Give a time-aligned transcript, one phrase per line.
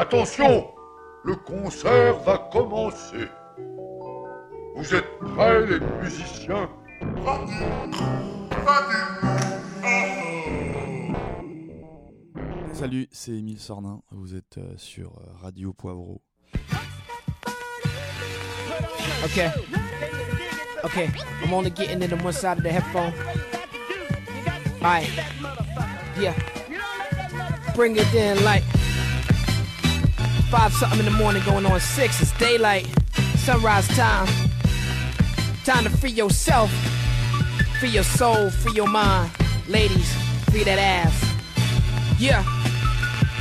[0.00, 0.66] Attention,
[1.24, 3.28] le concert va commencer.
[4.74, 6.70] Vous êtes prêts les musiciens?
[12.72, 14.00] Salut, c'est Émile Sornin.
[14.10, 16.22] Vous êtes euh, sur euh, Radio Poivreau.
[19.22, 19.50] Okay.
[20.82, 21.10] Okay.
[21.44, 23.12] I'm only getting it on one side of the headphone.
[24.80, 25.10] Alright.
[26.18, 26.32] Yeah.
[27.74, 28.64] Bring it in like
[30.50, 32.20] five something in the morning going on six.
[32.20, 32.84] It's daylight.
[33.36, 34.26] Sunrise time.
[35.64, 36.70] Time to free yourself.
[37.78, 39.30] Free your soul, free your mind.
[39.68, 40.12] Ladies,
[40.50, 41.14] free that ass.
[42.18, 42.42] Yeah.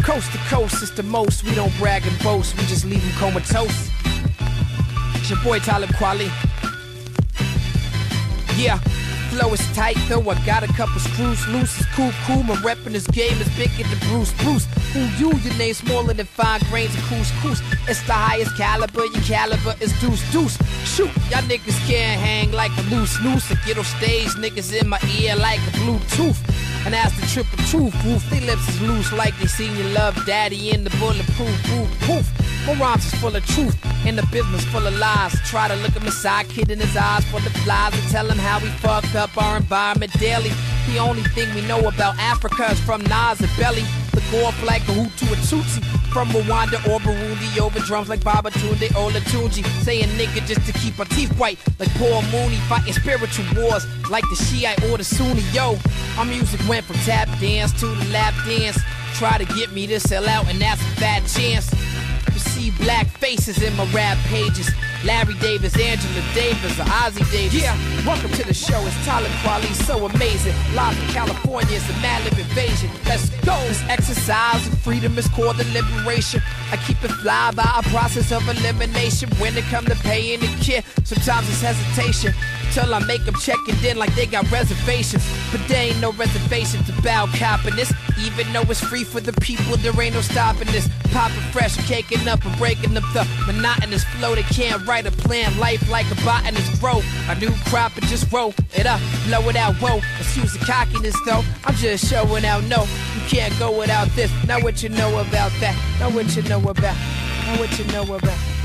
[0.03, 1.43] Coast to coast is the most.
[1.43, 2.55] We don't brag and boast.
[2.57, 3.89] We just leave them comatose.
[5.15, 6.29] It's your boy Talib Kweli.
[8.55, 8.79] Yeah,
[9.39, 10.21] flow is tight though.
[10.29, 11.79] I got a couple screws loose.
[11.79, 12.43] It's cool, cool.
[12.43, 14.31] My rep in this game is bigger than Bruce.
[14.43, 15.31] Bruce, who you?
[15.39, 17.61] Your name smaller than five grains of couscous.
[17.87, 19.05] It's the highest caliber.
[19.05, 20.57] Your caliber is deuce, deuce.
[20.83, 23.51] Shoot, y'all niggas can't hang like a loose noose.
[23.51, 26.58] I get on stage, niggas in my ear like a Bluetooth.
[26.85, 30.15] And as the triple truth, woof, they lips is loose like they seen your love
[30.25, 32.65] daddy in the bulletproof, poof, poof.
[32.65, 35.33] My rhymes is full of truth, and the business full of lies.
[35.49, 38.29] Try to look at my side kid in his eyes for the flies and tell
[38.29, 40.51] him how we fuck up our environment daily.
[40.87, 43.83] The only thing we know about Africa is from Nas and Belly.
[44.11, 45.98] The off like a Hutu or Tutsi.
[46.11, 49.63] From Rwanda or Burundi, over drums like Babatunde Olatunji.
[49.83, 52.57] Saying nigga just to keep our teeth white, like Paul Mooney.
[52.67, 55.43] Fighting spiritual wars, like the Shiite or the Sunni.
[55.53, 55.77] Yo,
[56.17, 58.79] our music went from tap dance to the lap dance.
[59.13, 61.71] Try to get me to sell out, and that's a bad chance.
[62.33, 64.69] You see black faces in my rap pages.
[65.05, 67.61] Larry Davis, Angela Davis, or Ossie Davis.
[67.61, 68.79] Yeah, welcome to the show.
[68.85, 70.53] It's Talib Kweli, so amazing.
[70.73, 72.89] Live in California, it's a Madlib invasion.
[73.05, 73.55] Let's go.
[73.67, 76.41] This exercise of freedom is called the liberation.
[76.71, 79.29] I keep it fly by a process of elimination.
[79.37, 82.33] When it come to paying the kid, sometimes it's hesitation.
[82.73, 85.25] Till I make them check it in like they got reservations.
[85.51, 87.91] But there ain't no reservations about copping this.
[88.19, 90.87] Even though it's free for the people, there ain't no stopping this.
[91.11, 94.35] Popping fresh, caking up and breaking up the monotonous flow.
[94.35, 95.57] They can't write a plan.
[95.57, 97.01] Life like a botanist grow.
[97.27, 99.75] A new crop and just roll it up, blow it out.
[99.75, 101.43] Whoa, excuse the cockiness though.
[101.65, 102.63] I'm just showing out.
[102.65, 102.81] No,
[103.15, 104.31] you can't go without this.
[104.47, 105.75] Now what you know about that.
[105.99, 106.95] Now what you know about.
[107.47, 108.58] Know what you know about.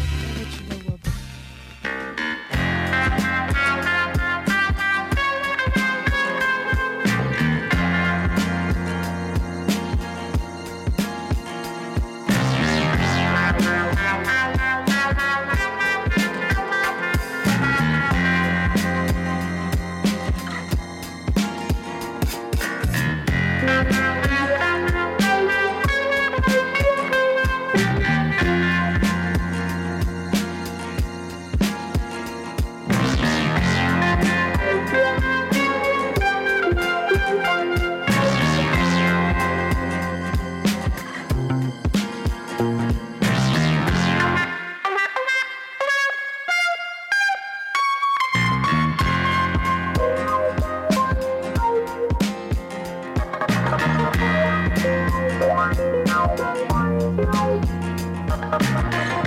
[58.59, 59.24] Bye.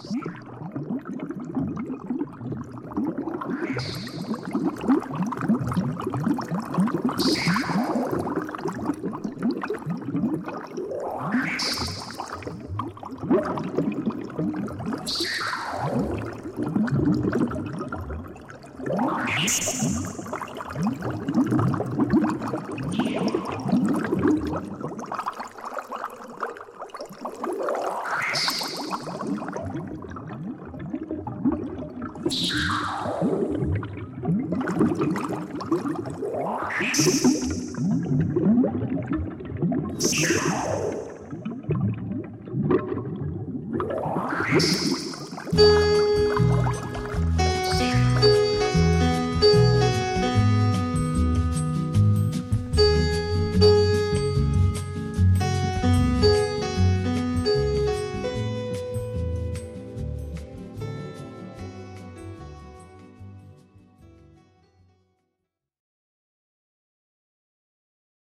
[0.00, 0.38] Thank
[32.30, 32.78] Yeah.